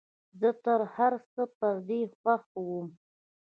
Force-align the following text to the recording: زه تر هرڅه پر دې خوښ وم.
زه 0.39 0.49
تر 0.63 0.79
هرڅه 0.95 1.43
پر 1.57 1.75
دې 1.87 2.01
خوښ 2.19 2.43
وم. 2.67 2.87